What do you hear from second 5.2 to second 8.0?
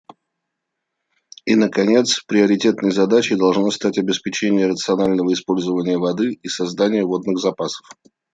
использования воды и создания водных запасов.